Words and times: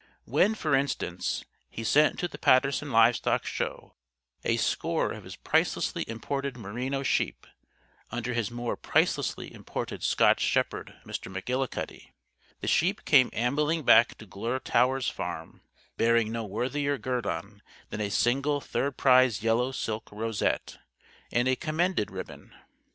When, 0.25 0.55
for 0.55 0.73
instance, 0.73 1.45
he 1.69 1.83
sent 1.83 2.17
to 2.17 2.27
the 2.27 2.39
Paterson 2.39 2.91
Livestock 2.91 3.45
Show 3.45 3.93
a 4.43 4.57
score 4.57 5.11
of 5.11 5.23
his 5.25 5.35
pricelessly 5.35 6.05
imported 6.09 6.57
merino 6.57 7.03
sheep, 7.03 7.45
under 8.09 8.33
his 8.33 8.49
more 8.49 8.75
pricelessly 8.75 9.53
imported 9.53 10.01
Scotch 10.01 10.41
shepherd, 10.41 10.95
Mr. 11.05 11.31
McGillicuddy 11.31 12.13
the 12.61 12.67
sheep 12.67 13.05
came 13.05 13.29
ambling 13.33 13.83
back 13.83 14.17
to 14.17 14.25
Glure 14.25 14.59
Towers 14.59 15.07
Farm 15.07 15.61
bearing 15.97 16.31
no 16.31 16.45
worthier 16.45 16.97
guerdon 16.97 17.61
than 17.91 18.01
a 18.01 18.09
single 18.09 18.59
third 18.59 18.97
prize 18.97 19.43
yellow 19.43 19.71
silk 19.71 20.09
rosette 20.11 20.79
and 21.31 21.47
a 21.47 21.55
"Commended" 21.55 22.09
ribbon. 22.09 22.55